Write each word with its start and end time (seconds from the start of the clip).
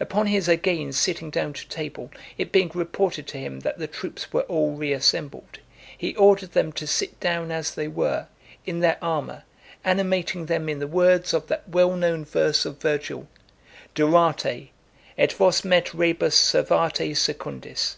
Upon 0.00 0.26
his 0.26 0.48
again 0.48 0.90
sitting 0.92 1.30
down 1.30 1.52
to 1.52 1.68
table, 1.68 2.10
it 2.36 2.50
being 2.50 2.72
reported 2.74 3.28
to 3.28 3.38
him 3.38 3.60
that 3.60 3.78
the 3.78 3.86
troops 3.86 4.32
were 4.32 4.42
all 4.42 4.72
reassembled, 4.72 5.60
he 5.96 6.12
ordered 6.16 6.54
them 6.54 6.72
to 6.72 6.88
sit 6.88 7.20
down 7.20 7.52
as 7.52 7.72
they 7.72 7.86
were, 7.86 8.26
in 8.66 8.80
their 8.80 8.98
armour, 9.00 9.44
animating 9.84 10.46
them 10.46 10.68
in 10.68 10.80
the 10.80 10.88
words 10.88 11.32
of 11.32 11.46
that 11.46 11.68
well 11.68 11.94
known 11.94 12.24
verse 12.24 12.64
of 12.66 12.80
Virgil: 12.82 13.28
(283) 13.94 14.50
Durate, 14.58 14.70
et 15.16 15.30
vosmet 15.34 15.94
rebus 15.94 16.34
servate 16.36 17.14
secundis. 17.16 17.94